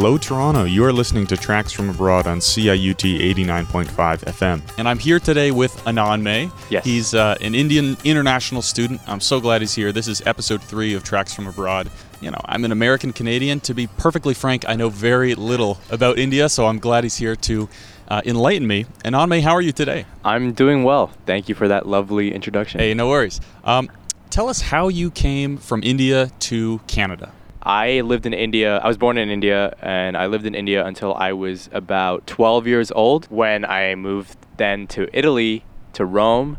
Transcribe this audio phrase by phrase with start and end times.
[0.00, 0.62] Hello, Toronto.
[0.62, 3.86] You are listening to Tracks from Abroad on CIUT 89.5
[4.26, 4.62] FM.
[4.78, 6.52] And I'm here today with Ananmay.
[6.70, 6.84] Yes.
[6.84, 9.00] He's uh, an Indian international student.
[9.08, 9.90] I'm so glad he's here.
[9.90, 11.90] This is episode three of Tracks from Abroad.
[12.20, 13.58] You know, I'm an American Canadian.
[13.58, 17.34] To be perfectly frank, I know very little about India, so I'm glad he's here
[17.34, 17.68] to
[18.06, 18.84] uh, enlighten me.
[19.04, 20.06] Ananmay, how are you today?
[20.24, 21.10] I'm doing well.
[21.26, 22.78] Thank you for that lovely introduction.
[22.78, 23.40] Hey, no worries.
[23.64, 23.90] Um,
[24.30, 27.32] tell us how you came from India to Canada.
[27.68, 28.78] I lived in India.
[28.78, 32.66] I was born in India, and I lived in India until I was about 12
[32.66, 36.56] years old when I moved then to Italy, to Rome.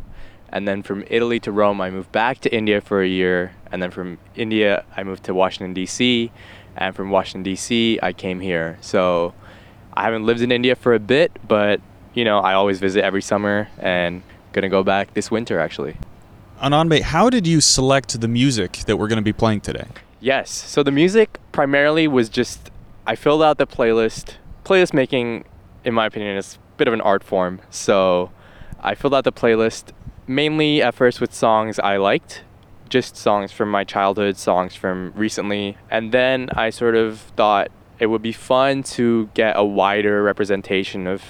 [0.50, 3.56] And then from Italy to Rome, I moved back to India for a year.
[3.72, 6.32] And then from India, I moved to Washington, D.C.
[6.78, 8.78] And from Washington, D.C., I came here.
[8.80, 9.34] So
[9.96, 11.82] I haven't lived in India for a bit, but,
[12.14, 14.22] you know, I always visit every summer and
[14.54, 15.98] gonna go back this winter actually.
[16.62, 19.88] Anand, how did you select the music that we're to be playing today?
[20.20, 20.52] Yes.
[20.52, 22.72] So the music primarily was just
[23.08, 24.36] I filled out the playlist.
[24.64, 25.46] Playlist making,
[25.84, 27.62] in my opinion, is a bit of an art form.
[27.70, 28.32] So
[28.80, 29.94] I filled out the playlist
[30.28, 32.44] mainly at first with songs I liked,
[32.88, 38.06] just songs from my childhood, songs from recently, and then I sort of thought it
[38.06, 41.24] would be fun to get a wider representation of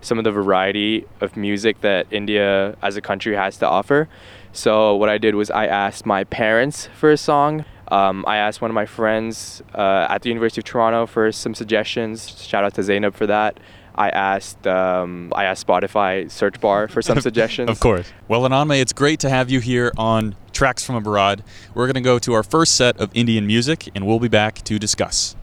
[0.00, 4.08] some of the variety of music that India as a country has to offer.
[4.52, 7.64] So what I did was I asked my parents for a song.
[7.88, 11.54] Um, I asked one of my friends uh, at the University of Toronto for some
[11.54, 12.42] suggestions.
[12.42, 13.58] Shout out to Zainab for that.
[13.94, 17.70] I asked um, I asked Spotify search bar for some suggestions.
[17.70, 18.12] Of course.
[18.28, 21.42] Well, Anand, it's great to have you here on Tracks from Abroad.
[21.74, 24.62] We're going to go to our first set of Indian music, and we'll be back
[24.64, 25.34] to discuss.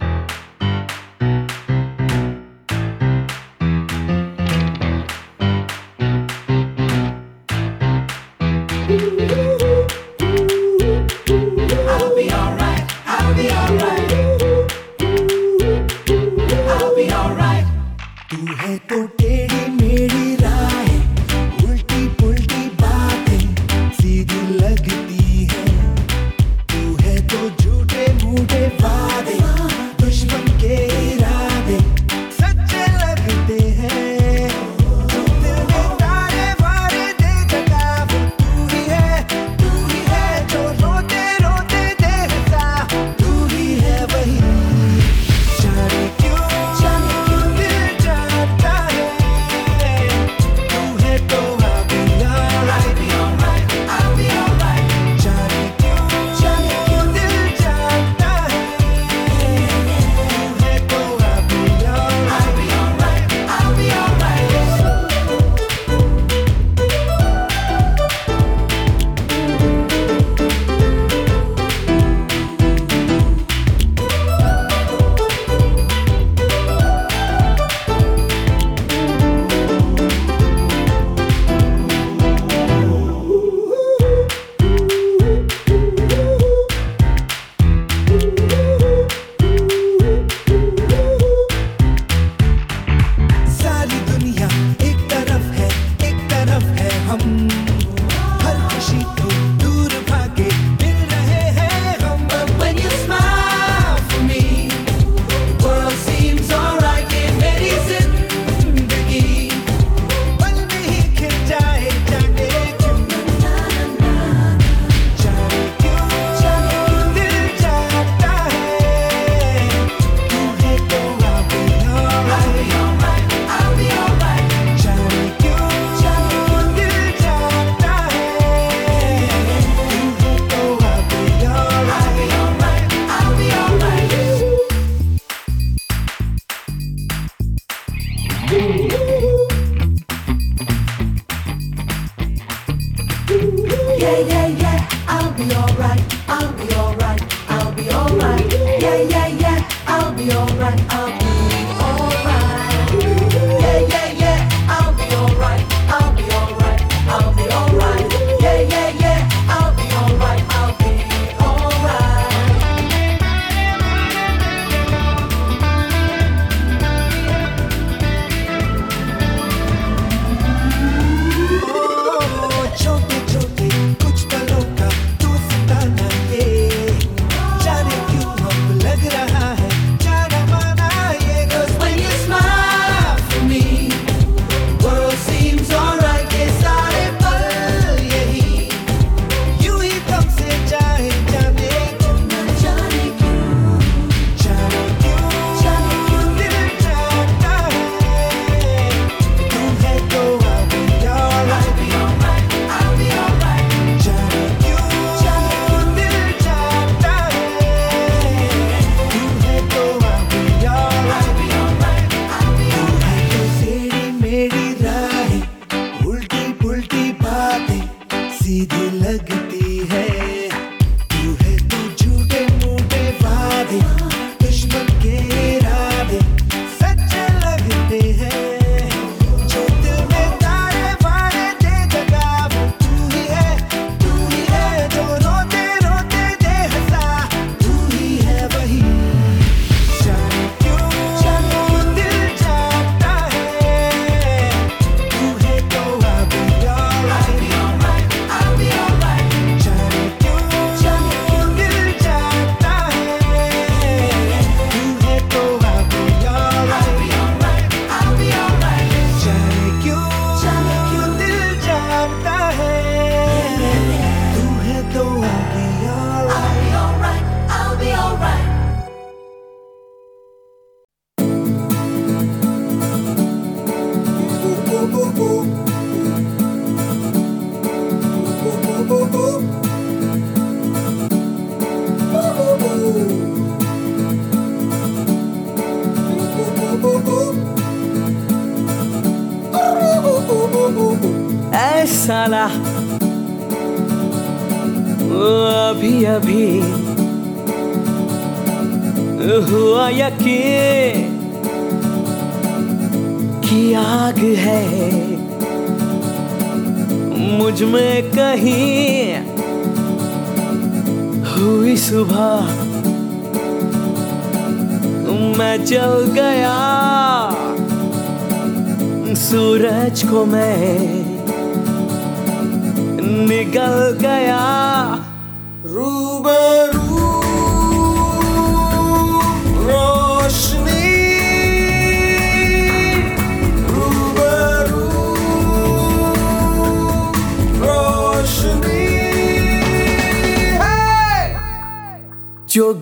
[218.44, 220.23] सीधी लगती है।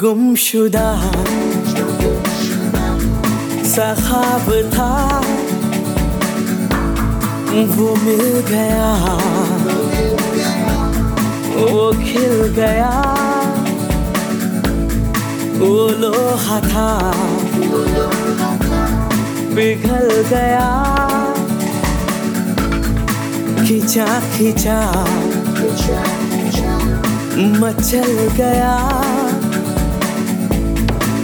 [0.02, 1.02] गुमशुदा।
[3.64, 5.22] सखाब था
[7.52, 8.94] वो मिल गया।
[11.56, 12.90] वो खिल गया।
[15.58, 17.12] वो लोहा था।
[19.56, 20.70] पिघल गया।
[23.66, 25.06] खिंचा खिंचा
[27.38, 29.02] मचल गया।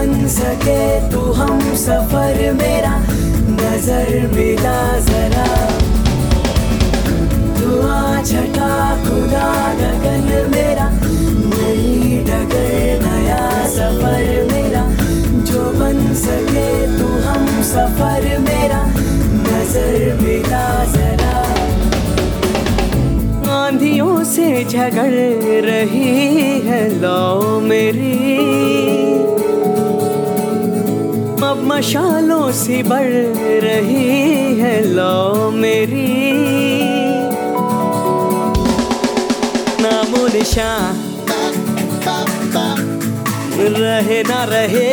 [0.00, 2.92] बन सके तू हम सफ़र मेरा
[3.48, 4.78] नज़र मिला
[5.08, 5.48] जरा।
[7.58, 8.70] दुआ छटा
[9.02, 10.88] खुदा गगन मेरा,
[11.50, 13.42] नई डगर नया
[13.74, 14.84] सफ़र मेरा।
[15.50, 18.82] जो बन सके तू हम सफ़र मेरा
[19.44, 20.66] नज़र मिला
[20.96, 21.36] जरा।
[23.58, 25.14] आंधियों से झगड़
[25.68, 28.39] रही है लो मेरी।
[31.80, 33.12] मशालों से बढ़
[33.64, 36.08] रही है लो मेरी।
[39.80, 40.98] नामो निशान।
[43.76, 44.92] रहे ना रहे,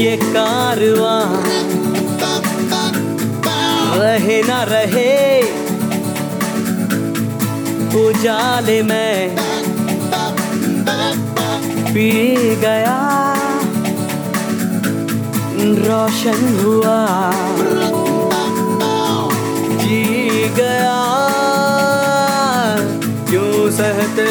[0.00, 1.24] ये कारवां।
[3.98, 5.42] रहे ना रहे,
[8.04, 9.36] उजाले में
[11.94, 12.10] पी
[12.56, 13.33] गया।
[15.72, 16.98] रोशन हुआ।
[19.82, 20.04] जी
[20.48, 20.98] गया।
[23.30, 24.23] क्यों सहते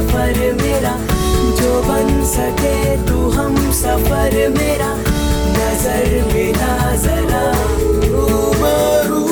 [0.00, 0.92] सफ़र मेरा
[1.56, 2.76] जो बन सके
[3.06, 4.88] तू हम सफ़र मेरा।
[5.56, 7.42] नज़र मेरा जरा
[8.06, 9.24] रूबरू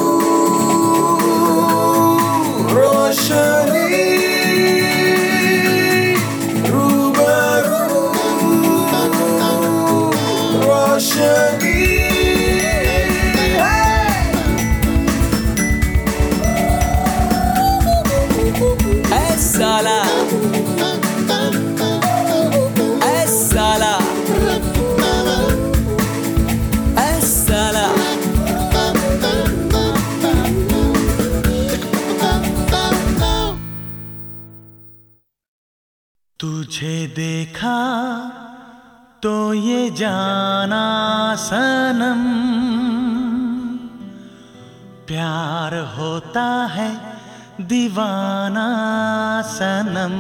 [2.75, 3.78] रोशनी
[36.41, 37.79] तुझे देखा
[39.23, 42.23] तो ये जाना सनम।
[45.07, 47.19] प्यार होता है
[47.61, 48.69] दीवाना
[49.43, 50.15] सनम।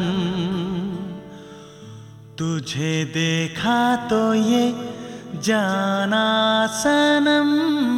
[2.38, 4.94] तुझे देखा तो ये
[5.34, 7.97] जाना सनम।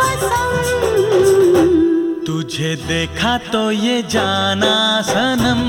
[0.00, 0.64] पसंद।
[2.26, 5.62] तुझे देखा तो ये जाना सनम।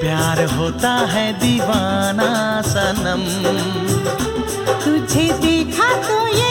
[0.00, 3.22] प्यार होता है दीवाना सनम।
[4.84, 6.47] तुझे देखा तो ये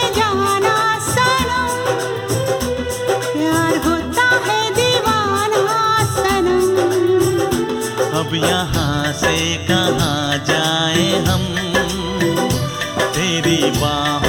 [8.28, 9.36] अब यहाँ से
[9.68, 11.44] कहाँ जाए हम?
[13.16, 14.27] तेरी बाहों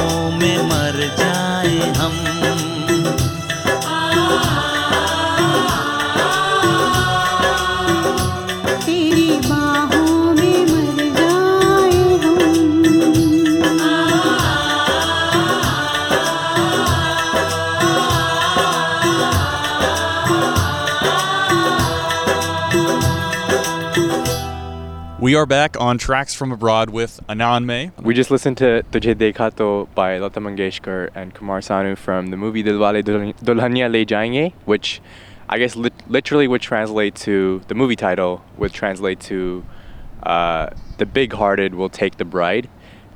[25.29, 27.91] We are back on Tracks from Abroad with Ananmay.
[28.01, 32.36] We just listened to Tujhe Dekha To by Lata Mangeshkar and Kumar Sanu from the
[32.36, 35.01] movie Dilwale Dulhan- Dulhania Le Jayenge, which
[35.48, 39.63] I guess lit- literally would translate to the movie title would translate to
[40.24, 42.67] uh, "The Big-Hearted Will Take the Bride,"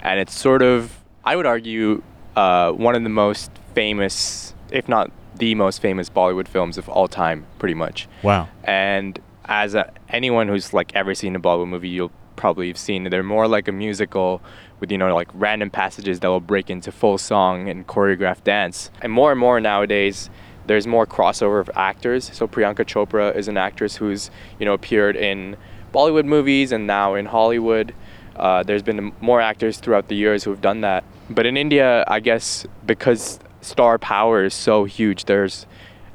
[0.03, 2.03] and it's sort of I would argue
[2.35, 7.07] uh, one of the most famous, if not the most famous Bollywood films of all
[7.07, 8.07] time, pretty much.
[8.21, 8.49] Wow.
[8.63, 13.03] And as a, anyone who's like ever seen a Bollywood movie, you'll probably have seen
[13.03, 14.41] they're more like a musical
[14.79, 18.89] with you know like random passages that will break into full song and choreographed dance.
[19.01, 20.29] And more and more nowadays,
[20.65, 22.31] there's more crossover of actors.
[22.33, 25.57] So Priyanka Chopra is an actress who's you know appeared in
[25.93, 27.93] Bollywood movies and now in Hollywood.
[28.35, 31.03] Uh, there's been more actors throughout the years who have done that.
[31.29, 35.67] But in India, I guess because star power is so huge, there's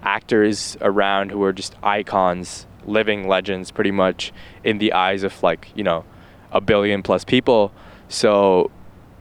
[0.03, 4.33] actors around who are just icons, living legends pretty much
[4.65, 6.05] in the eyes of like, you know,
[6.53, 7.73] a billion plus people.
[8.09, 8.71] So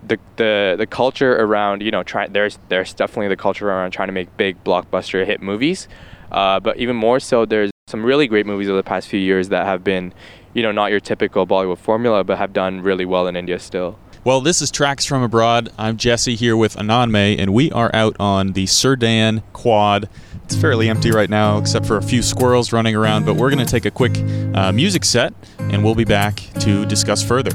[0.07, 4.07] the the the culture around, you know, try there's there's definitely the culture around trying
[4.07, 5.87] to make big blockbuster hit movies.
[6.31, 9.49] Uh, but even more so there's some really great movies over the past few years
[9.49, 10.13] that have been,
[10.53, 13.97] you know, not your typical Bollywood formula, but have done really well in India still.
[14.27, 15.71] Well, this is Tracks from Abroad.
[15.79, 20.09] I'm Jesse here with Ananmay, and we are out on the Surdan Quad.
[20.43, 23.65] It's fairly empty right now, except for a few squirrels running around, but we're going
[23.65, 24.17] to take a quick
[24.53, 27.51] uh, music set, and we'll be back to discuss further.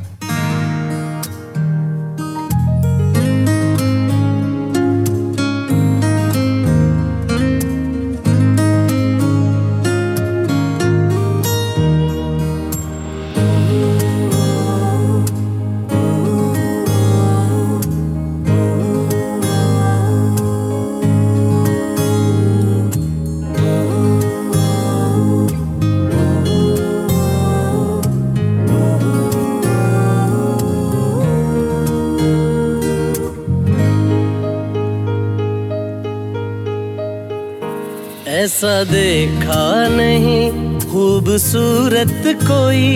[38.62, 42.90] ऐसा देखा नहीं खूबसूरत कोई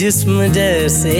[0.00, 1.10] जिस्म जैसे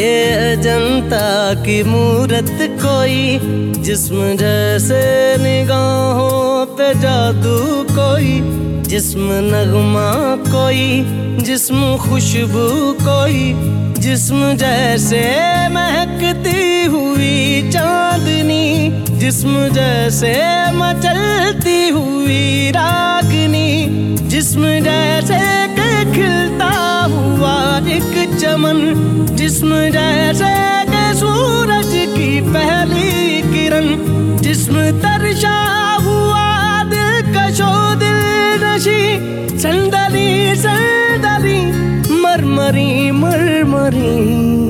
[0.52, 3.38] अजंता की मूरत कोई,
[3.82, 5.02] जिस्म जैसे
[5.38, 7.58] निगाहों पे जादू
[7.90, 8.40] कोई,
[8.88, 11.04] जिस्म नगमा कोई,
[11.42, 13.52] जिस्म खुशबू कोई,
[14.00, 15.22] जिस्म जैसे
[15.68, 20.32] महकती हुई चांदनी, जिस्म जैसे
[20.72, 23.86] मचलती हुई रागनी,
[24.28, 25.69] जिस्म जैसे
[26.12, 26.72] खिलता
[27.12, 27.54] हुआ
[27.88, 28.78] एक चमन,
[29.36, 30.52] जिसम जैसे
[30.84, 33.86] के सूरज की पहली किरण,
[34.42, 35.58] जिसम तरशा
[36.04, 36.46] हुआ
[36.84, 39.02] दिल कशो दिल नशी
[39.58, 41.60] संदली संदली
[42.22, 44.69] मरमरी मरमरी।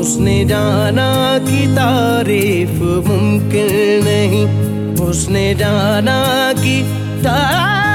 [0.00, 3.70] उसने जाना की तारीफ़ मुमकिन
[4.04, 4.44] नहीं।
[5.08, 6.18] उसने जाना
[6.52, 6.76] कि
[7.24, 7.90] तारीफ़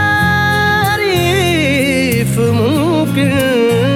[2.40, 3.93] मुमकिन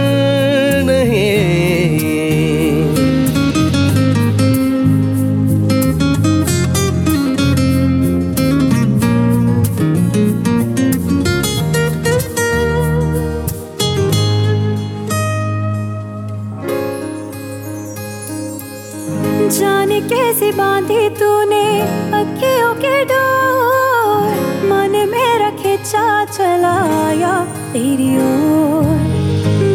[26.31, 27.33] चलाया
[27.73, 28.85] तेरी ओर।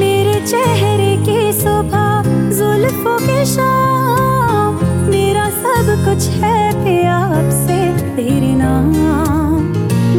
[0.01, 2.23] मेरे चेहरे की सुबह
[2.59, 7.79] जुल्फों के शाम। मेरा सब कुछ है प्यार से
[8.17, 9.62] तेरे नाम।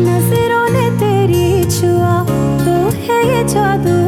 [0.07, 2.15] नज़रों ने तेरी छुआ
[2.65, 4.02] तो है ये जादू।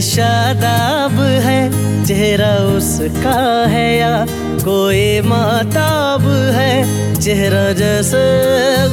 [0.00, 1.60] शादाब है,
[2.04, 4.26] चेहरा उसका है या
[4.64, 6.22] कोई माताब
[6.54, 6.72] है,
[7.20, 8.24] चेहरा जैसे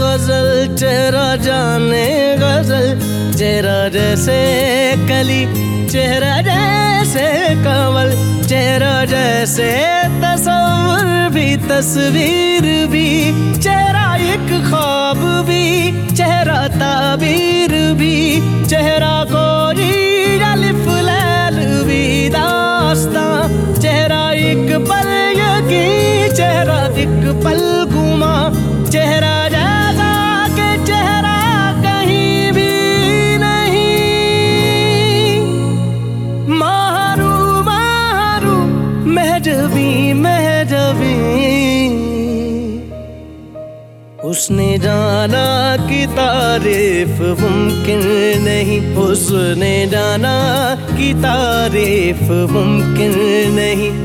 [0.02, 2.06] गज़ल, चेहरा जाने
[2.38, 2.88] गज़ल,
[3.38, 4.40] चेहरा जैसे
[5.10, 5.42] कली,
[5.88, 7.28] चेहरा जैसे
[7.66, 8.12] कमल
[8.48, 9.72] चेहरा जैसे
[10.22, 13.10] तस्वर भी, तस्वीर भी,
[13.60, 15.66] चेहरा एक ख्वाब भी,
[16.16, 18.16] चेहरा ताबीर भी,
[18.68, 19.45] चेहरा कोई
[24.78, 28.54] पल यकी चेहरा एक पल घुमा।
[28.90, 35.40] चेहरा जैसा के चेहरा कहीं भी नहीं।
[36.48, 38.56] मारू मारू,
[39.12, 41.16] महजबी महजबी।
[44.24, 48.00] उसने जाना कि तारीफ़ मुमकिन
[48.44, 53.14] नहीं। उसने जाना कि तारीफ़ मुमकिन
[53.52, 54.05] नहीं।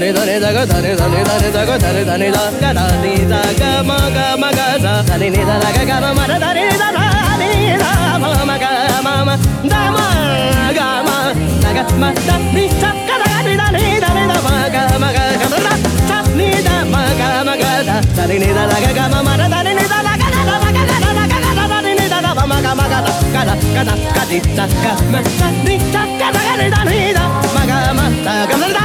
[0.00, 3.40] dani dani da ga dani dani dani da ga dani dani da ga dani da
[3.60, 6.64] ga ma ga ma ga da dani ni da ga ga ma ma da dani
[6.82, 7.50] da dani
[7.82, 7.90] da
[8.22, 8.70] ma ma ga
[9.06, 9.34] ma ma
[9.72, 10.06] da ma
[10.78, 11.16] ga ma
[11.62, 14.54] da ga ma da ni da ga da ni da ni da ni da ma
[14.74, 15.72] ga ma ga ga da da
[16.10, 19.34] da ni da ma ga ma ga da dani ni da ga ga ma ma
[19.40, 21.92] da dani ni da da ga da da ga da da ga da da dani
[21.98, 24.38] ni da da ma ma ga ma ga da ga da ga da ga di
[24.58, 27.24] da ga ma da ni da ga da ga ni da ni da
[27.56, 28.84] ma ga ma da ga da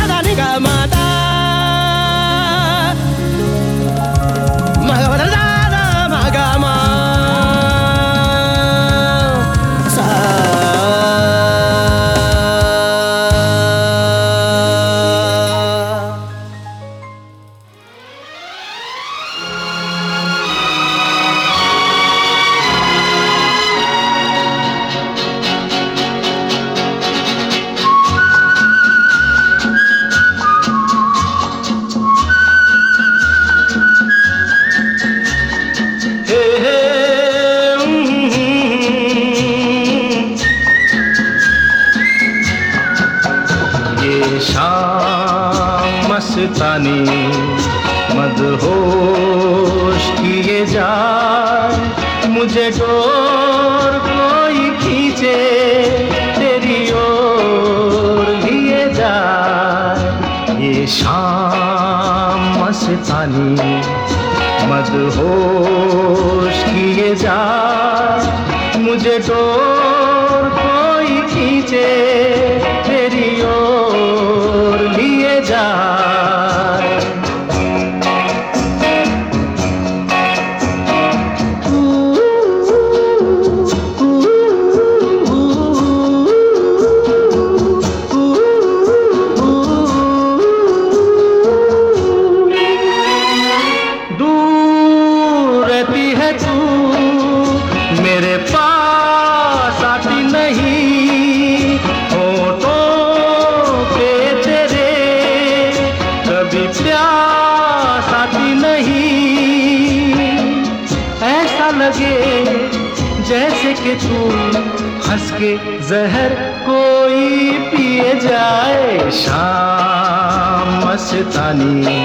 [116.80, 122.00] जहर कोई पिए जाए शाम मस्तानी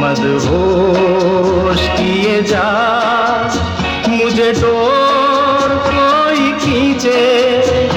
[0.00, 2.68] मदहोश किए जा
[4.08, 7.91] मुझे door कोई खींचे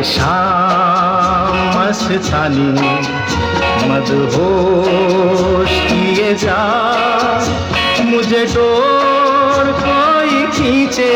[0.00, 2.68] जाए शाम मस्तानी
[3.88, 6.60] मदहोश किए जा
[8.10, 11.12] मुझे डोर कोई खींचे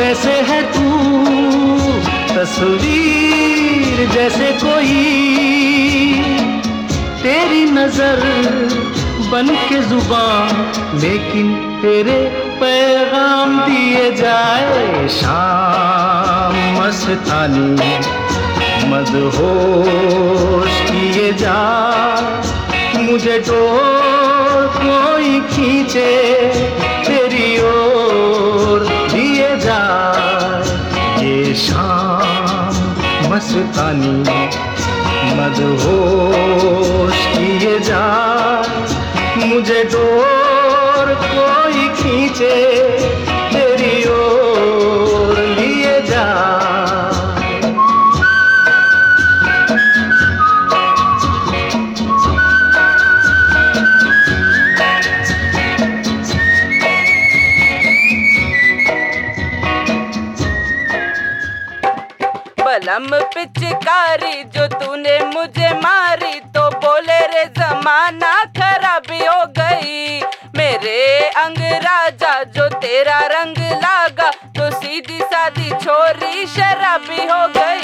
[0.00, 0.86] ऐसे है तू,
[2.34, 5.02] तस्वीर जैसे कोई।
[7.22, 8.20] तेरी नज़र
[9.32, 10.50] बन के ज़ुबान,
[11.00, 12.18] लेकिन तेरे
[12.60, 17.96] पैगाम दिए जाए। शाम मस्तानी,
[18.88, 21.60] मदहोश किए जा।
[22.96, 26.10] मुझे डोर कोई खींचे,
[27.06, 27.91] तेरी ओर
[29.72, 32.74] लिए ये शाम
[33.32, 34.16] मस्तानी
[35.36, 38.04] मदहोश किए जा।
[39.46, 42.56] मुझे डोर कोई खींचे
[63.82, 70.20] पिचकारी जो तूने मुझे मारी तो बोले रे, जमाना खराबी हो गई।
[70.56, 71.00] मेरे
[71.42, 77.81] अंग राजा जो तेरा रंग लागा तो सीधी सादी छोरी शराबी हो गई।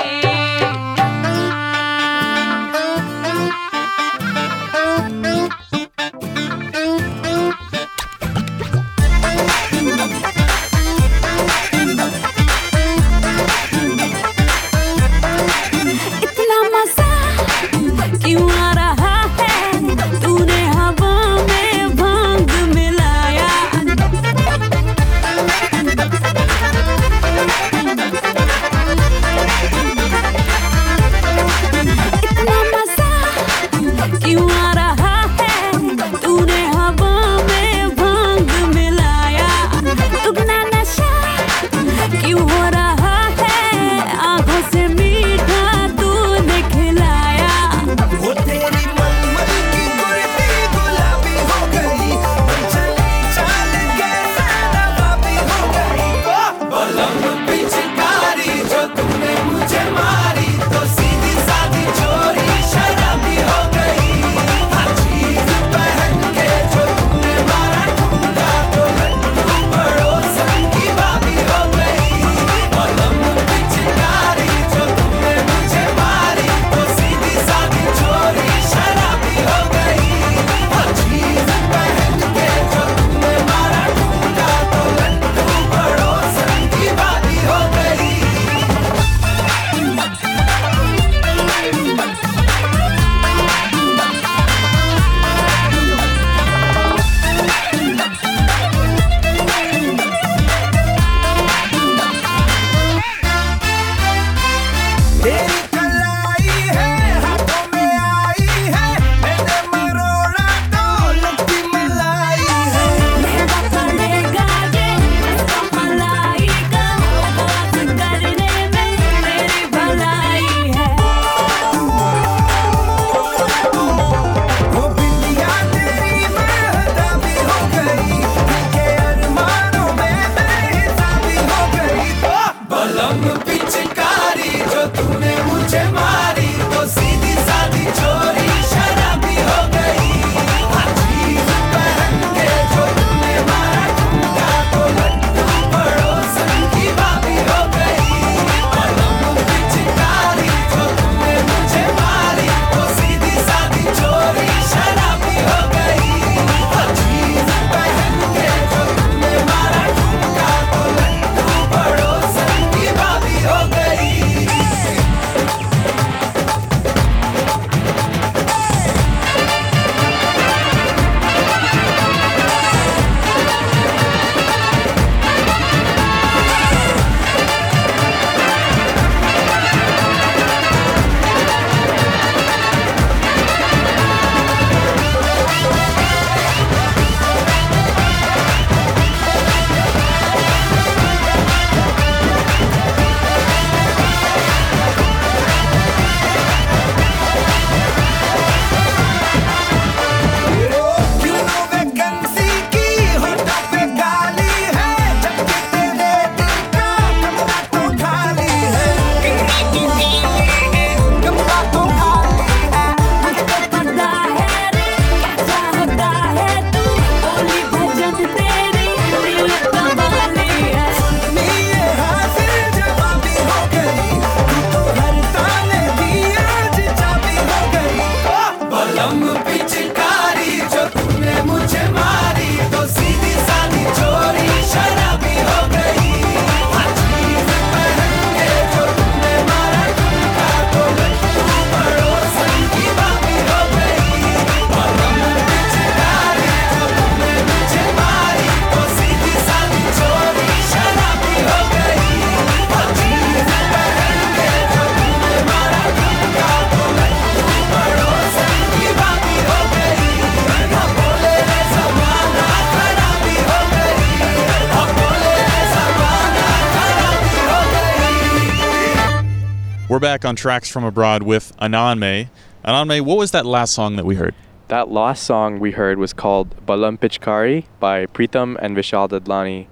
[269.99, 272.29] We're back on Tracks from Abroad with Ananmay.
[272.65, 274.33] Ananmay, what was that last song that we heard?
[274.69, 279.67] That last song we heard was called Balam Pichkari by Pritam and Vishal Dadlani,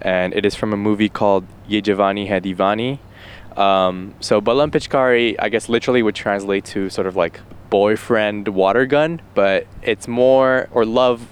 [0.00, 3.00] and it is from a movie called Ye Javani Hai Divani.
[3.58, 8.86] Um, so Balam Pichkari, I guess, literally would translate to sort of like boyfriend water
[8.86, 11.28] gun, but it's more or love,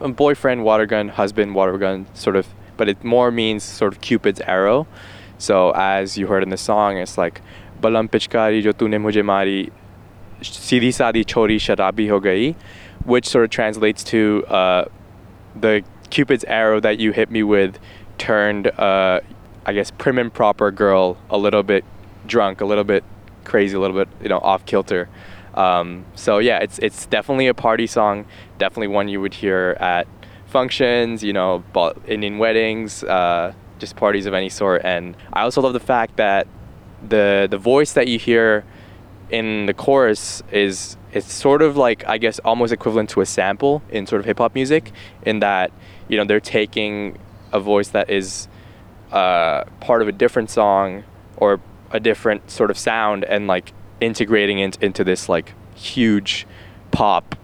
[0.00, 2.46] um, boyfriend water gun, husband water gun, sort of.
[2.76, 4.86] But it more means sort of Cupid's arrow.
[5.38, 7.40] So as you heard in the song, it's like
[7.81, 9.71] Balam Pichkari jo tune mujhe mari
[10.43, 12.55] सीधी सादी छोरी शराबी हो गई
[13.05, 14.85] which sort of translates to uh,
[15.59, 17.79] the cupid's arrow that you hit me with
[18.17, 19.19] turned uh,
[19.65, 21.83] i guess prim and proper girl a little bit
[22.27, 23.03] drunk a little bit
[23.43, 25.09] crazy a little bit you know off kilter
[25.55, 28.25] um, so yeah it's it's definitely a party song
[28.57, 30.07] definitely one you would hear at
[30.45, 35.61] functions you know ball- indian weddings uh, just parties of any sort and i also
[35.61, 36.47] love the fact that
[37.06, 38.64] the the voice that you hear
[39.30, 43.82] in the chorus is it's sort of like I guess almost equivalent to a sample
[43.90, 44.92] in sort of hip hop music
[45.22, 45.70] in that
[46.08, 47.18] you know they're taking
[47.52, 48.48] a voice that is
[49.12, 51.04] uh, part of a different song
[51.36, 56.46] or a different sort of sound and like integrating it into this like huge
[56.90, 57.34] pop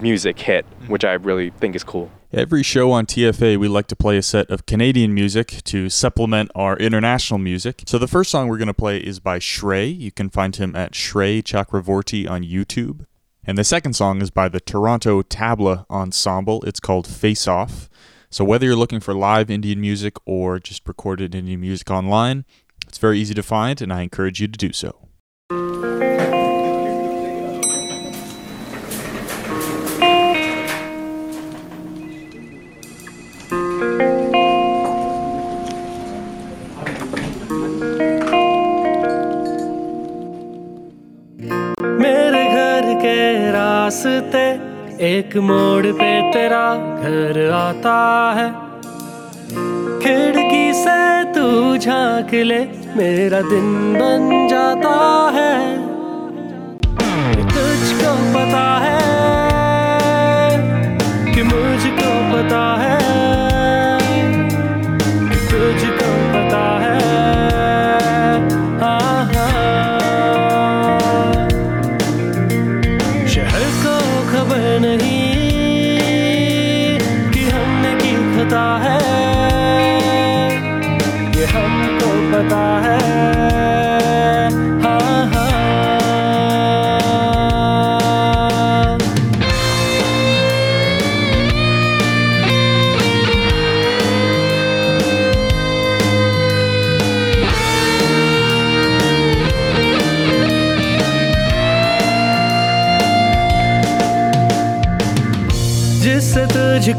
[0.00, 2.10] music hit, which I really think is cool.
[2.34, 6.50] Every show on TFA, we like to play a set of Canadian music to supplement
[6.54, 7.82] our international music.
[7.86, 9.94] So the first song we're going to play is by Shrey.
[9.94, 13.04] You can find him at Shrey Chakravorty on YouTube.
[13.44, 16.62] And the second song is by the Toronto Tabla Ensemble.
[16.62, 17.90] It's called Face Off.
[18.30, 22.46] So whether you're looking for live Indian music or just recorded Indian music online,
[22.88, 25.06] it's very easy to find, and I encourage you to do so.
[45.02, 47.94] एक मोड़ पे तेरा घर आता
[48.36, 48.50] है।
[50.00, 52.58] खिड़की से तू झाँक ले,
[52.96, 54.94] मेरा दिन बन जाता
[55.34, 55.76] है।
[57.48, 59.41] तुझको पता है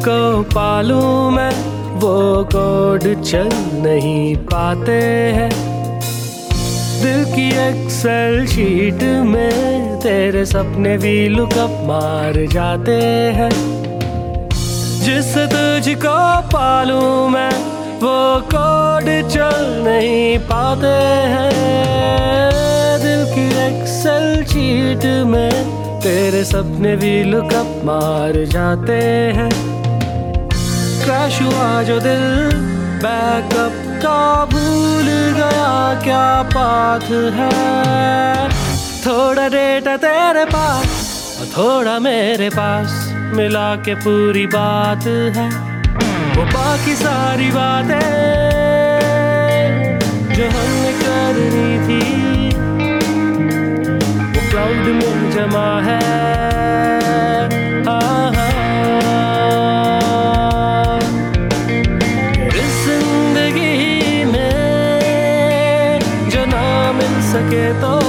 [0.04, 1.51] तुझको पालूं मैं,
[1.95, 3.49] वो कोड चल
[3.84, 4.97] नहीं पाते
[5.32, 5.49] हैं।
[7.01, 12.91] दिल की एक्सेल शीट में तेरे सपने भी लुकअप मार जाते
[13.32, 13.49] हैं।
[15.04, 17.54] जिससे तुझको पालूं मैं,
[18.04, 20.95] वो कोड चल नहीं पाते
[21.34, 21.51] हैं।
[22.99, 25.54] दिल की एक्सेल शीट में
[25.99, 29.01] तेरे सपने भी लुकअप मार जाते
[29.39, 29.72] हैं।
[31.04, 32.24] क्रैश हुआ जो दिल
[33.04, 33.74] बैकअप
[34.04, 34.20] का
[34.54, 35.08] भूल
[35.39, 35.72] गया
[36.04, 36.26] क्या
[36.56, 37.04] बात
[37.39, 37.49] है?
[39.06, 41.01] थोड़ा डेटा तेरे पास
[41.41, 42.93] और थोड़ा मेरे पास
[43.38, 45.06] मिला के पूरी बात
[45.38, 45.47] है।
[46.36, 47.99] वो बाकी सारी बातें
[50.36, 52.01] जो हमने करनी थी
[54.34, 57.49] वो क्लाउड में जमा हाँ,
[67.54, 68.03] 也都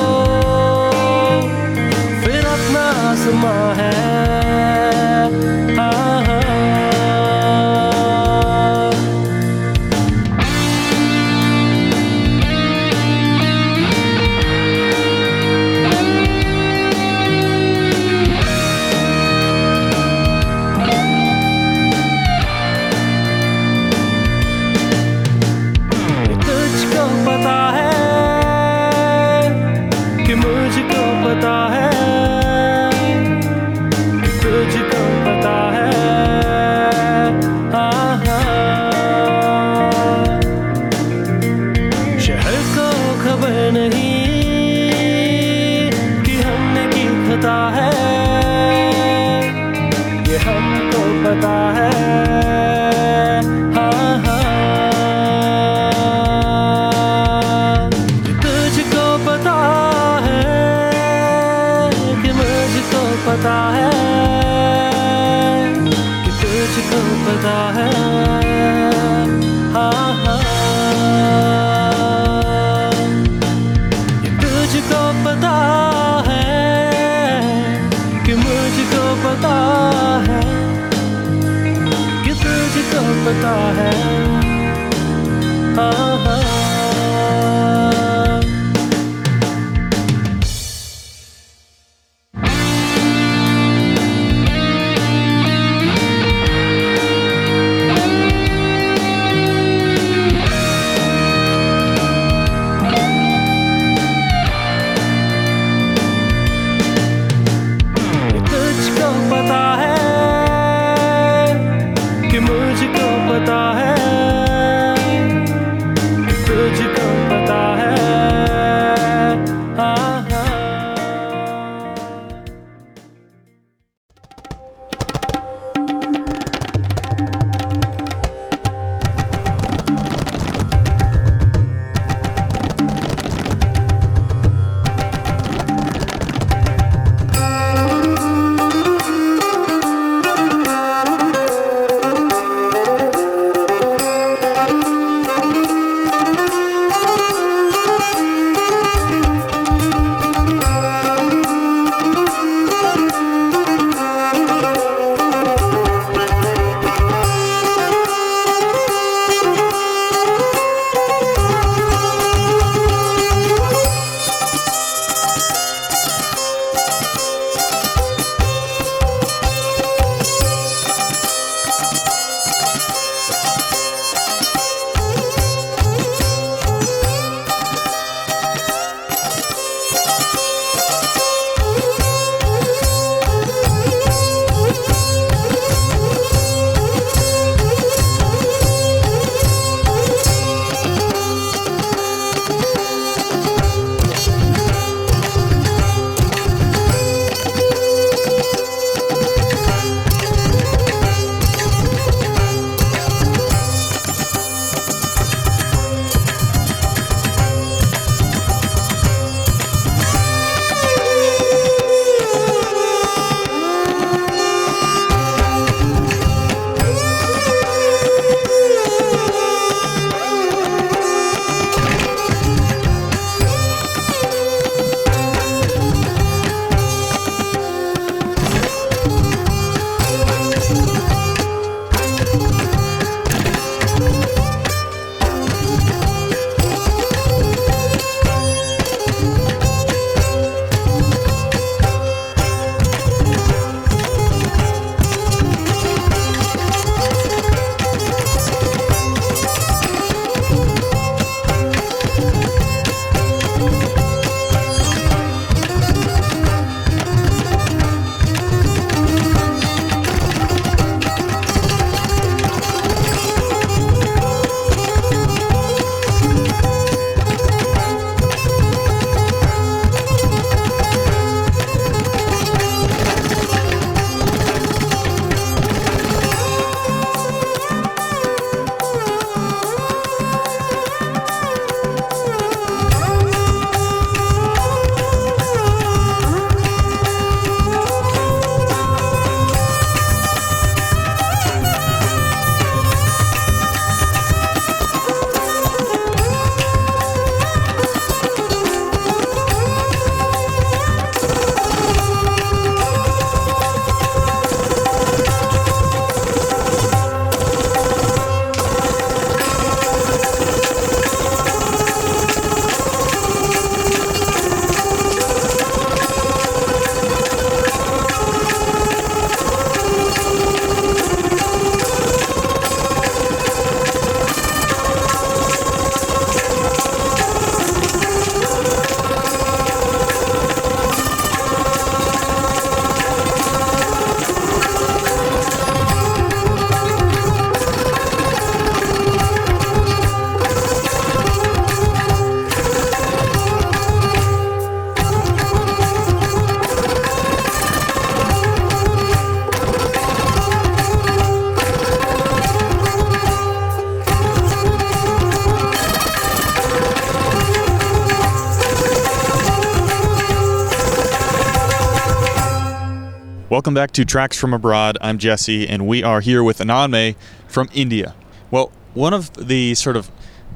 [363.75, 364.99] Welcome back to Tracks from Abroad.
[365.01, 367.17] I'm Jesse, and we are here with Ananmay
[367.49, 368.15] from India.
[368.53, 370.13] Well, one of the sort of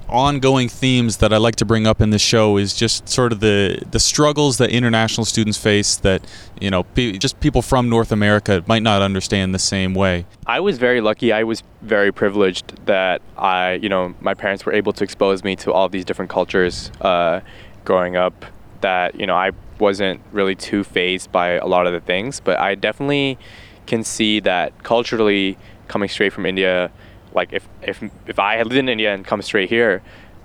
[0.08, 3.40] ongoing themes that I like to bring up in the show is just sort of
[3.40, 6.24] the the struggles that international students face that
[6.60, 10.24] you know pe- just people from North America might not understand the same way.
[10.46, 11.32] I was very lucky.
[11.32, 15.56] I was very privileged that I, you know, my parents were able to expose me
[15.56, 17.40] to all these different cultures uh,
[17.84, 18.44] growing up.
[18.80, 22.58] That you know, I wasn't really too phased by a lot of the things, but
[22.58, 23.38] I definitely
[23.86, 25.56] can see that culturally,
[25.88, 26.90] coming straight from India,
[27.34, 30.02] like if if if I had lived in India and come straight here,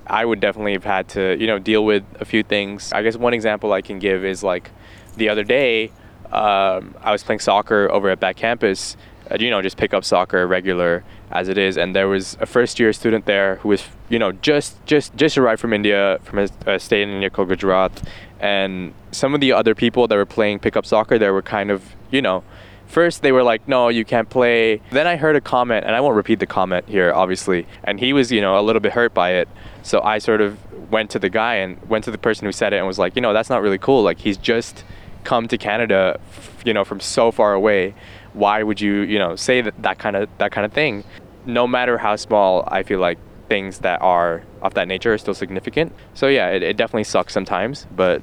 [0.07, 2.91] I would definitely have had to you know deal with a few things.
[2.93, 4.71] I guess one example I can give is like
[5.17, 5.91] the other day
[6.31, 8.97] um, I was playing soccer over at back campus.
[9.29, 11.03] Uh, you know, just pick up soccer regular
[11.33, 14.31] as it is, and there was a first year student there who was you know
[14.31, 18.03] just just just arrived from India from a, a state in India called Gujarat,
[18.39, 21.95] and some of the other people that were playing pickup soccer there were kind of
[22.11, 22.43] you know
[22.85, 24.79] first they were like no you can't play.
[24.91, 27.65] Then i heard a comment and i won't repeat the comment here obviously.
[27.83, 29.49] And he was you know a little bit hurt by it.
[29.81, 30.57] So i sort of
[30.91, 33.15] went to the guy and went to the person who said it and was like
[33.15, 34.03] you know that's not really cool.
[34.03, 34.83] Like he's just
[35.23, 36.19] come to canada
[36.65, 37.95] you know from so far away.
[38.33, 41.03] Why would you you know say that, that kind of that kind of thing
[41.45, 43.17] no matter how small i feel like
[43.49, 47.33] things that are of that nature are still significant so yeah it, it definitely sucks
[47.33, 48.21] sometimes but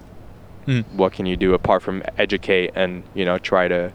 [0.66, 0.84] Mm.
[0.92, 3.90] what can you do apart from educate and you know try to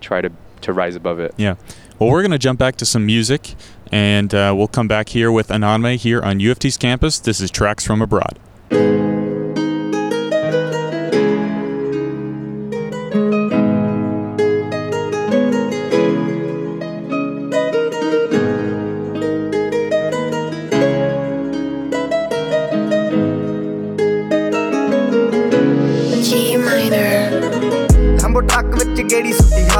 [0.00, 1.56] try to to rise above it Yeah.
[1.98, 3.54] Well, we're going to jump back to some music,
[3.92, 7.18] and uh, we'll come back here with Ananmay here on U of T's campus.
[7.20, 8.38] This is Tracks from Abroad.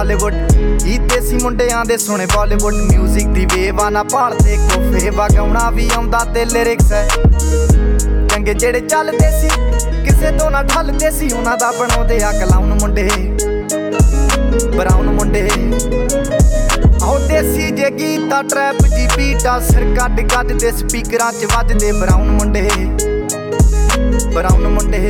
[0.05, 5.11] ਸੁੱਟੀ Hollywood ਇਹ ਦੇਸੀ ਮੁੰਡਿਆਂ ਦੇ ਸੋਹਣੇ ਬਾਲੀਵੁੱਡ। 뮤직 ਦੀ wave ਆ ਨਾ ਭਾਲਦੇ ਕੋਫੇ
[5.11, 7.07] ਵਗਾਉਣਾ ਵੀ ਆਉਂਦਾ ਤੇ ਲਿਰਿਕਸ ਹੈ
[8.30, 9.48] ਚੰਗੇ ਜਿਹੜੇ ਚੱਲਦੇ ਸੀ,
[10.05, 13.09] ਕਿਸੇ ਤੋਂ ਨਾ ਠੱਲਦੇ ਸੀ, ਉਹਨਾਂ ਦਾ ਬਣਾਉਂਦੇ ਆ ਕਲਾਉਨ ਮੁੰਡੇ।
[14.76, 15.48] ਬਰਾਊਨ ਮੁੰਡੇ।
[17.02, 22.30] ਆਹ ਦੇਸੀ ਜੇ ਗੀਤਾ ਟਰੈਪ ਜੀ ਬੀਟਾ ਸਿਰ ਕੱਢ ਕੱਢ ਦੇ ਸਪੀਕਰਾਂ 'ਚ ਵੱਜਦੇ ਬਰਾਊਨ
[22.30, 22.68] ਮੁੰਡੇ।
[24.34, 25.09] ਬਰਾਊਨ ਮੁੰਡੇ।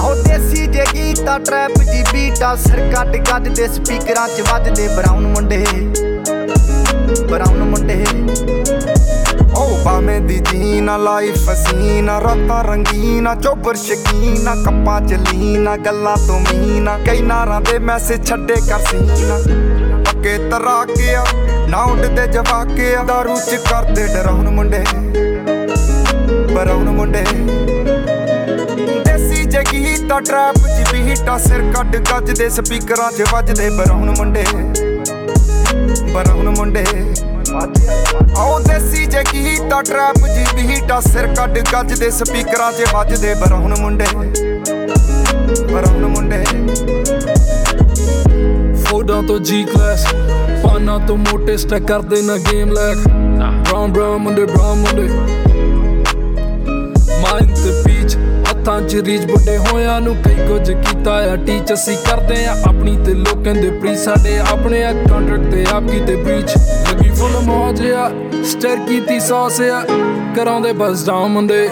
[0.00, 5.26] ਆਹ ਦੇਸੀ ਜੇ ਗੀਤਾ ਟਰੈਪ ਜੀ ਬੀਟਾ ਸਿਰ ਕੱਢ ਕੱਢ ਦੇ ਸਪੀਕਰਾਂ 'ਚ ਵੱਜਦੇ ਬਰਾਊਨ
[5.26, 5.66] ਮੁੰਡੇ।
[7.30, 8.04] ਬਰਾਊਨ ਮੁੰਡੇ।
[9.56, 16.40] ਓ ਬਾਵੇਂ ਦੀ ਜੀਨਾ ਲਾਈਫ ਹਸੀਨਾ ਰਾਤਾਂ ਰੰਗੀਨਾ ਚੋਬਰ ਸ਼ਕੀਨਾ ਕੱਪਾਂ ਚ ਲੀਨਾ ਗੱਲਾਂ ਤੋਂ
[16.40, 19.38] ਮੀਨਾ ਕਈ ਨਾਰਾਂ ਦੇ ਮੈਸੇਜ ਛੱਡੇ ਕਰ ਸੀਨਾ
[20.04, 21.24] ਪੱਕੇ ਤਰਾ ਗਿਆ
[21.68, 24.84] ਨਾ ਉੱਡਦੇ ਜਵਾਕੇ ਦਾਰੂ ਚ ਕਰਦੇ ਡਰਾਉਣ ਮੁੰਡੇ।
[26.54, 27.24] ਬਰਾਉਣ ਮੁੰਡੇ।
[29.50, 34.44] ਦੇਸੀ ਜਗੀ ਤਾਂ ਟਰੈਪ ਜੀ ਬੀਟਾ ਸਿਰ ਕੱਢ ਗੱਜ ਦੇ ਸਪੀਕਰਾਂ 'ਚ ਵੱਜਦੇ ਬਰਾਉਨ ਮੁੰਡੇ।
[36.12, 36.84] ਬਰਾਉਨ ਮੁੰਡੇ।
[38.38, 43.74] ਆਓ ਦੇਸੀ ਜਗੀ ਤਾਂ ਟਰੈਪ ਜੀ ਬੀਟਾ ਸਿਰ ਕੱਢ ਗੱਜ ਦੇ ਸਪੀਕਰਾਂ 'ਚ ਵੱਜਦੇ ਬਰਾਉਨ
[43.80, 44.06] ਮੁੰਡੇ।
[45.72, 46.44] ਬਰਾਉਨ ਮੁੰਡੇ।
[48.84, 50.06] ਫੋਡਾਂ ਤੋਂ ਜੀ ਕਲਾਸ
[50.62, 53.08] ਪਾਨਾ ਤੋਂ ਮੋਟੇ ਸਟੈਕ ਕਰਦੇ ਨਾ ਗੇਮ ਲੈਕ
[53.60, 55.49] ਬ੍ਰਾਊਨ ਬ੍ਰਾਊਨ ਮੁੰਡੇ ਬ੍ਰਾਊਨ ਮੁੰਡੇ।
[58.70, 62.96] ਹੱਥਾਂ 'ਚ ਰੀਚ ਵੱਡੇ ਹੋਇਆਂ ਨੂੰ ਕਈ ਕੁਝ ਕੀਤਾ ਆ। ਟੀਚ ਅਸੀਂ ਕਰਦੇ ਆ, ਆਪਣੀ
[63.06, 66.54] ਤੇ ਲੋਕਾਂ ਦੇ ਪ੍ਰੀ ਸਾਡੇ ਆਪਣੇ ਆ ਕੰਟਰੈਕਟ ਤੇ ਆਪ ਕੀਤੇ ਬ੍ਰੀਚ
[66.90, 68.10] ਲੱਗੀ ਫੁੱਲ ਮੌਜ ਆ
[68.44, 69.82] ਸਟਰ ਕੀਤੀ ਸੌਸ ਆ।
[70.36, 71.68] ਕਰਾਉਂਦੇ ਬਸ ਡਾਊਨ ਮੁੰਡੇ।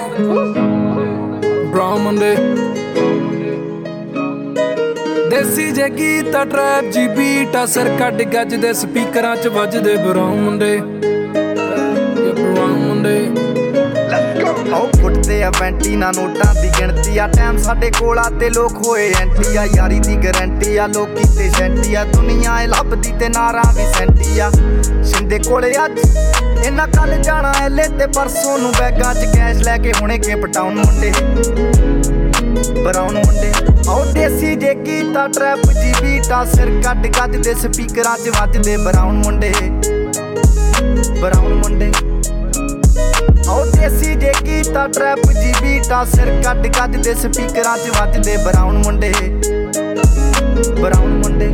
[1.72, 2.34] ਬ੍ਰਾਊਨ ਮੁੰਡੇ।
[5.30, 10.40] ਦੇਸੀ ਜੇ ਗੀਤ ਟਰੈਪ ਜੀ ਬੀਟ ਆ। ਸਿਰ ਕੱਢ ਗੱਜ ਦੇ ਸਪੀਕਰਾਂ 'ਚ ਵੱਜਦੇ ਬਰਾਉਨ
[15.38, 19.12] ਫੁੱਟਦੇ ਆ ਵੈਂਟੀ ਨਾ ਨੋਟਾਂ ਦੀ ਗਿਣਤੀ ਆ। ਟਾਈਮ ਸਾਡੇ ਕੋਲ ਆ ਤੇ ਲੋਕ ਹੋਏ
[19.20, 23.72] ਐਂਟੀ ਆ। ਯਾਰੀ ਦੀ ਗਾਰੰਟੀ ਆ, ਲੋਕੀ ਤੇ ਸੈਂਟੀ ਆ। ਦੁਨੀਆ ਇਹ ਲੱਭਦੀ ਤੇ ਨਾਰਾਂ
[23.74, 24.50] ਵੀ ਸੈਂਟੀ ਆ।
[25.04, 26.00] ਸਿੰਦੇ ਕੋਲੇ ਅੱਜ
[26.66, 30.74] ਇਹਨਾਂ ਕੱਲ ਜਾਣਾ ਐਲੇ ਤੇ ਪਰਸੋਂ ਨੂੰ ਬੈਗਾਂ 'ਚ ਕੈਸ਼ ਲੈ ਕੇ ਹੁਣੇ ਕੇ ਪਟਾਉਣ
[30.74, 31.12] ਮੁੰਡੇ।
[32.82, 33.52] ਬਰਾਉਨ ਮੁੰਡੇ।
[33.88, 39.22] ਆਓ ਦੇਸੀ ਜੇ ਗੀਤਾ ਟਰੈਪ ਜੀ ਬੀਟਾ ਸਿਰ ਕੱਢ ਗੱਜ ਦੇ ਸਪੀਕਰਾਂ 'ਚ ਵੱਜਦੇ ਬਰਾਉਨ
[39.24, 39.52] ਮੁੰਡੇ।
[41.20, 41.90] ਬਰਾਉਨ ਮੁੰਡੇ।
[43.48, 48.78] ਆਓ ਦੇਸੀ ਜੇ ਗੀਤਾ ਟਰੈਪ ਜੀ ਬੀਟਾ ਸਿਰ ਕੱਢ ਕੱਢ ਦੇ ਸਪੀਕਰਾਂ 'ਚ ਵੱਜਦੇ ਬਰਾਉਨ
[48.78, 49.12] ਮੁੰਡੇ।
[50.80, 51.50] ਬਰਾਉਨ ਮੁੰਡੇ।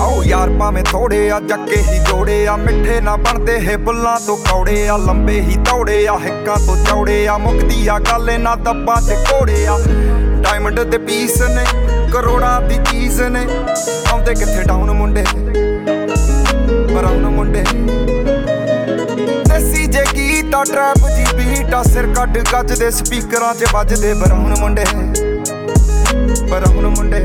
[0.00, 4.36] ਆਓ ਯਾਰ ਭਾਵੇਂ ਥੋੜੇ ਆ ਜੱਕੇ ਹੀ ਜੋੜੇ ਆ। ਮਿੱਠੇ ਨਾ ਬਣਦੇ ਹੈ ਬੁੱਲਾਂ ਤੋਂ
[4.36, 9.02] ਕੌੜੇ ਆ। ਲੰਬੇ ਹੀ ਤੌੜੇ ਆ, ਹਿੱਕਾਂ ਤੋਂ ਚੌੜੇ ਆ। ਮੁਕਦੀ ਆ ਗੱਲ ਇਹਨਾਂ ਦੱਬਾਂ
[9.02, 9.78] 'ਚ ਕੋੜੇ ਆ।
[10.42, 11.64] ਡਾਇਮੰਡ ਦੇ ਪੀਸ ਨੇ,
[12.12, 13.46] ਕਰੋੜਾਂ ਦੀ ਚੀਜ਼ ਨੇ।
[14.12, 15.24] ਆਉਂਦੇ ਕਿੱਥੇ ਡਾਊਨ ਮੁੰਡੇ?
[16.94, 17.64] ਬਰਾਉਨ ਮੁੰਡੇ।
[19.56, 24.54] ਅਸੀਂ ਜੇ ਕੀਤਾ ਟਰੈਪ ਦੀ ਬੀਟ ਆ, ਸਿਰ ਕੱਢ ਗੱਜ ਦੇ ਸਪੀਕਰਾਂ 'ਚ ਵੱਜਦੇ ਬਰਾਉਨ
[24.60, 24.84] ਮੁੰਡੇ।
[26.50, 27.24] ਬਰਾਉਨ ਮੁੰਡੇ।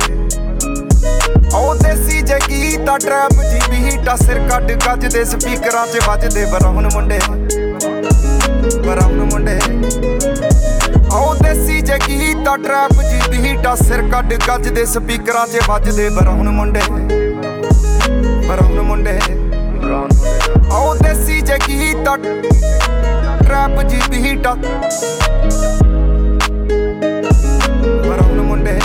[1.55, 6.45] ਉਹ ਦੇਸੀ ਜੇ ਕੀਤਾ ਟਰੈਪ ਦੀ ਬੀਟ ਆ, ਸਿਰ ਕੱਢ ਗੱਜ ਦੇ ਸਪੀਕਰਾਂ 'ਚ ਵੱਜਦੇ
[6.45, 7.19] ਬਰਾਉਨ ਮੁੰਡੇ।
[8.85, 9.59] ਬਰਾਉਨ ਮੁੰਡੇ।
[11.15, 16.09] ਉਹ ਦੇਸੀ ਜੇ ਕੀਤਾ ਟਰੈਪ ਜੀ ਬੀਟ ਆ, ਸਿਰ ਕੱਢ ਗੱਜ ਦੇ ਸਪੀਕਰਾਂ 'ਚ ਵੱਜਦੇ
[16.09, 16.81] ਬਰਾਉਨ ਮੁੰਡੇ।
[18.47, 19.19] ਬਰਾਉਨ ਮੁੰਡੇ।
[19.77, 20.09] ਬਰਾਉਨ
[20.71, 22.21] ਆਉ ਦੇਸੀ ਜੇ ਕੀ ਤੱਕ
[23.43, 24.47] ਟਰੈਪ ਜੀ ਬੀਟ
[28.03, 28.79] ਪਰ ਹੁਣ ਮੁੰਡੇ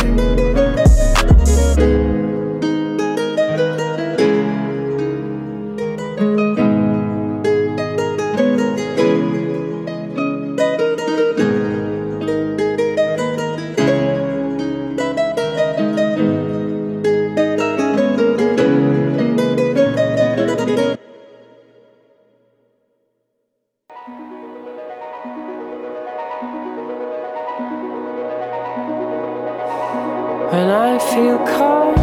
[31.15, 31.99] feel cold,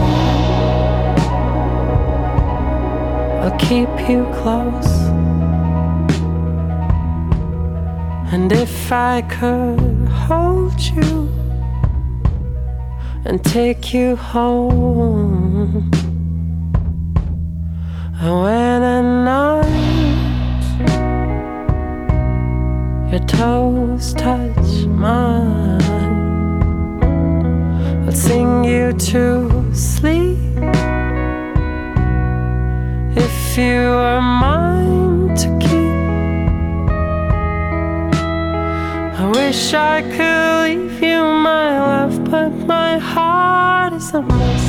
[3.41, 4.91] I'll keep you close.
[8.33, 11.29] And if I could hold you
[13.23, 15.89] and take you home,
[18.19, 20.17] and when at night
[23.11, 25.86] your toes touch mine.
[28.17, 30.39] Sing you to sleep
[33.15, 36.89] if you are mine to keep.
[39.19, 44.65] I wish I could leave you, my love, but my heart is a mess.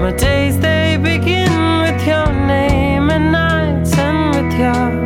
[0.00, 1.52] My days they begin
[1.82, 4.97] with your name and nights end with your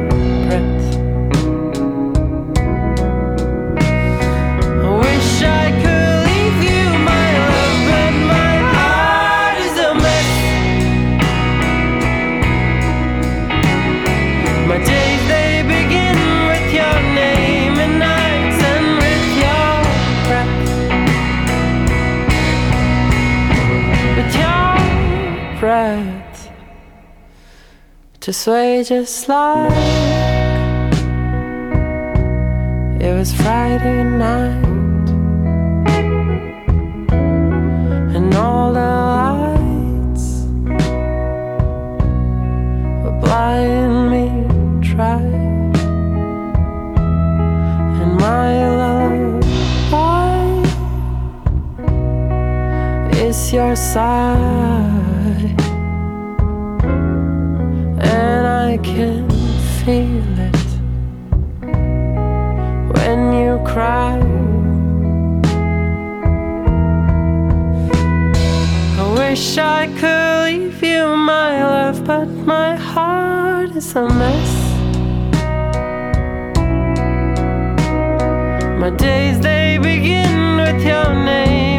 [28.23, 29.73] to sway just like
[33.03, 35.09] it was Friday night.
[38.15, 40.27] And all the lights
[43.03, 44.27] were blind me
[44.89, 45.21] dry.
[48.03, 50.39] And my lullaby
[53.19, 54.92] is your sigh.
[59.85, 60.69] Feel it
[62.95, 64.17] when you cry.
[69.01, 74.53] I wish I could leave you, my love, but my heart is a mess.
[78.79, 81.72] My days they begin with your name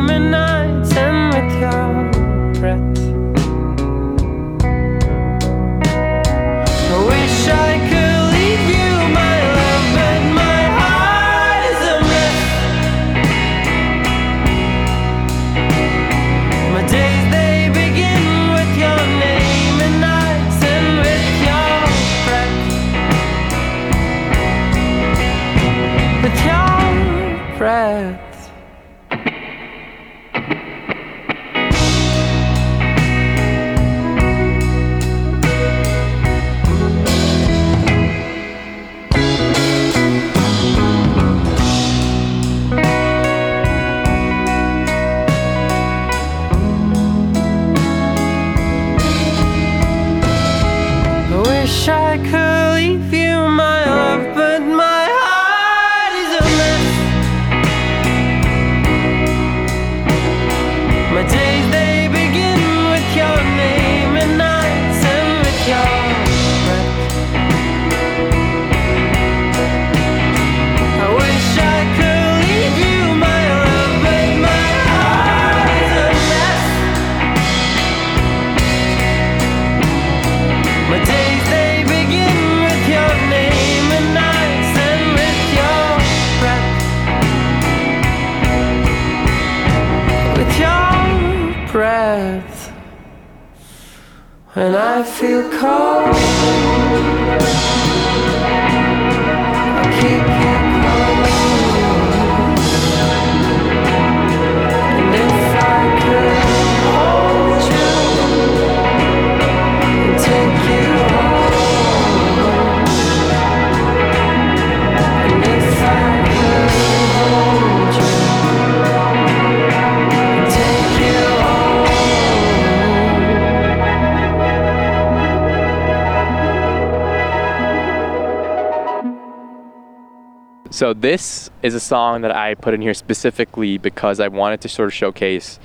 [130.83, 134.67] So this is a song that I put in here specifically because I wanted to
[134.67, 135.57] sort of showcase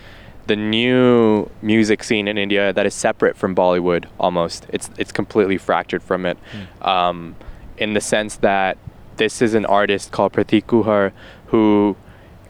[0.46, 4.68] the new music scene in India that is separate from Bollywood almost.
[4.68, 6.38] It's it's completely fractured from it,
[6.82, 7.34] um,
[7.78, 8.78] in the sense that
[9.16, 11.10] this is an artist called Prateek Kuhad
[11.46, 11.96] who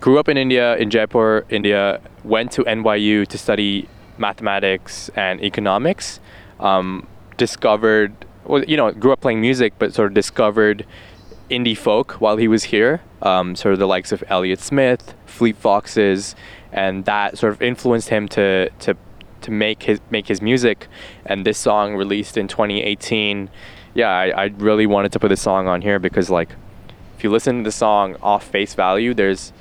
[0.00, 2.02] grew up in India in Jaipur, India.
[2.22, 3.88] Went to NYU to study
[4.18, 6.20] mathematics and economics.
[6.60, 7.06] Um,
[7.38, 8.12] discovered
[8.44, 10.84] well, you know, grew up playing music, but sort of discovered
[11.51, 15.57] indie folk while he was here, um, sort of the likes of Elliott Smith, Fleet
[15.57, 16.34] Foxes,
[16.72, 18.94] and that sort of influenced him to to
[19.40, 20.86] to make his make his music.
[21.24, 23.49] And this song released in 2018,
[23.94, 26.51] yeah, I, I really wanted to put this song on here because like,
[27.16, 29.53] if you listen to the song off face value, there's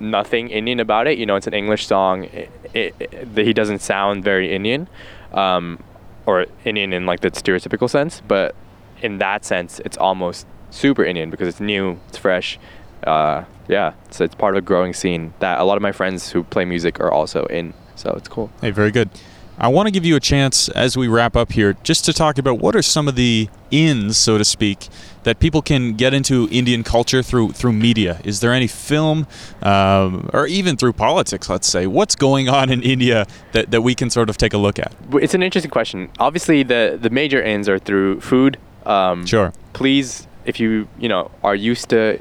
[0.00, 1.18] nothing Indian about it.
[1.18, 2.24] You know, it's an English song.
[2.24, 4.88] It, it, it- he doesn't sound very Indian,
[5.32, 5.78] um,
[6.26, 8.22] or Indian in like the stereotypical sense.
[8.26, 8.54] But
[9.02, 12.58] in that sense, it's almost super Indian because it's new, it's fresh.
[13.06, 16.30] Uh, yeah, so it's part of a growing scene that a lot of my friends
[16.30, 17.74] who play music are also in.
[17.94, 18.50] So it's cool.
[18.60, 19.10] Hey, very good.
[19.58, 22.36] I want to give you a chance as we wrap up here just to talk
[22.36, 24.88] about what are some of the ins, so to speak,
[25.22, 28.20] that people can get into Indian culture through through media.
[28.22, 29.26] Is there any film,
[29.62, 31.48] um, or even through politics?
[31.48, 34.58] Let's say, what's going on in India that, that we can sort of take a
[34.58, 34.92] look at?
[35.12, 36.10] It's an interesting question.
[36.18, 38.58] Obviously, the the major ins are through food.
[38.84, 39.54] Um, Sure.
[39.72, 42.20] Please, if you you know are used to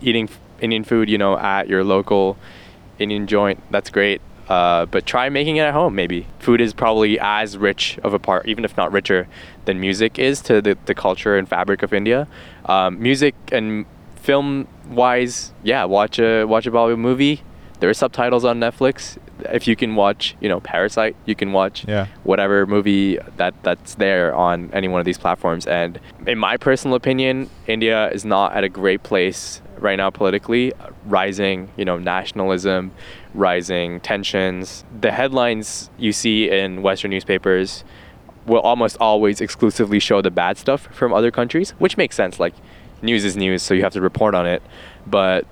[0.00, 0.28] eating
[0.60, 2.36] Indian food, you know at your local
[2.98, 4.20] Indian joint, that's great.
[4.48, 5.94] Uh, but try making it at home.
[5.94, 9.26] Maybe food is probably as rich of a part, even if not richer,
[9.64, 12.28] than music is to the, the culture and fabric of India.
[12.64, 17.42] Um, music and film wise, yeah, watch a watch a Bollywood movie.
[17.80, 19.18] There are subtitles on Netflix.
[19.52, 22.06] If you can watch, you know, Parasite, you can watch Yeah.
[22.24, 25.66] whatever movie that that's there on any one of these platforms.
[25.66, 30.72] And in my personal opinion, India is not at a great place right now politically.
[31.04, 32.92] Rising, you know, nationalism,
[33.34, 34.84] rising tensions.
[35.00, 37.84] The headlines you see in Western newspapers
[38.46, 42.40] will almost always exclusively show the bad stuff from other countries, which makes sense.
[42.40, 42.54] Like,
[43.02, 44.62] news is news, so you have to report on it.
[45.06, 45.44] But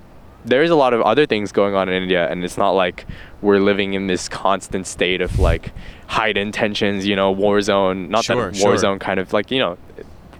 [0.45, 3.05] there's a lot of other things going on in India, and it's not like
[3.41, 5.71] we're living in this constant state of like
[6.07, 8.09] heightened tensions, you know, war zone.
[8.09, 8.77] Not Sure, that war sure.
[8.77, 9.77] zone kind of like, you know,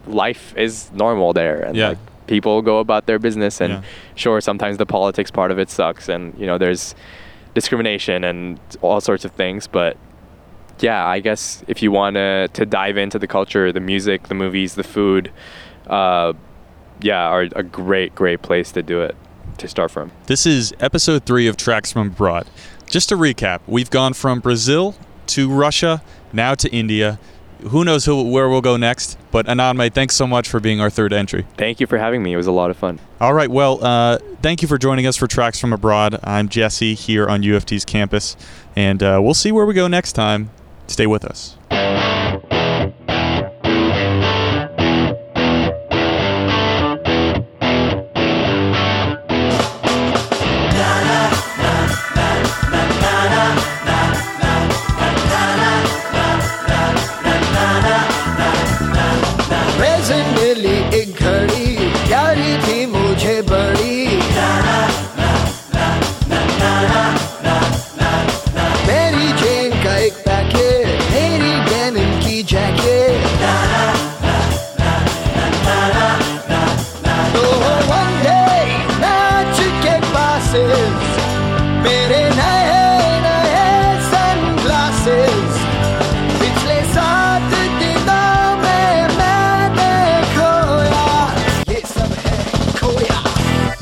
[0.07, 1.61] life is normal there.
[1.61, 1.89] And Yeah.
[1.89, 1.97] like
[2.27, 3.81] people go about their business, and Yeah.
[4.15, 6.95] sure, sometimes the politics part of it sucks, and, you know, there's
[7.53, 9.97] discrimination and all sorts of things, but
[10.81, 14.35] yeah, I guess if you want to to dive into the culture, the music, the
[14.35, 15.31] movies, the food,
[15.87, 16.33] uh,
[17.01, 19.15] yeah, are a great, great place to do it
[19.57, 20.11] to start from.
[20.27, 22.47] This is episode three of Tracks from Abroad.
[22.87, 24.95] Just to recap, we've gone from Brazil
[25.27, 26.01] to Russia,
[26.31, 27.19] now to India.
[27.69, 29.17] Who knows who, where we'll go next?
[29.31, 31.45] But Ananmay, thanks so much for being our third entry.
[31.57, 32.33] Thank you for having me.
[32.33, 32.99] It was a lot of fun.
[33.19, 33.49] All right.
[33.49, 36.19] Well, uh, thank you for joining us for Tracks from Abroad.
[36.23, 38.35] I'm Jesse here on U of T's campus,
[38.75, 40.51] and uh, we'll see where we go next time.
[40.87, 41.57] Stay with us.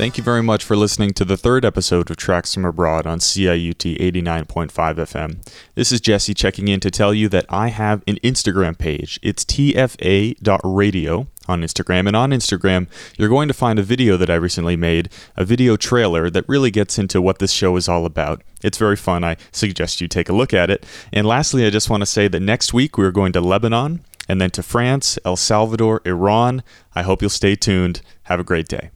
[0.04, 3.20] Thank you very much for listening to the third episode of Tracks from Abroad on
[3.20, 5.38] CIUT 89.5 FM.
[5.76, 9.18] This is Jesse checking in to tell you that I have an Instagram page.
[9.22, 12.06] It's tfa.radio on Instagram.
[12.06, 12.86] And on Instagram,
[13.16, 16.70] you're going to find a video that I recently made, a video trailer that really
[16.70, 18.42] gets into what this show is all about.
[18.62, 19.24] It's very fun.
[19.24, 20.84] I suggest you take a look at it.
[21.14, 24.38] And lastly, I just want to say that next week we're going to Lebanon and
[24.38, 26.62] then to France, El Salvador, Iran.
[26.94, 28.02] I hope you'll stay tuned.
[28.24, 28.90] Have a great day.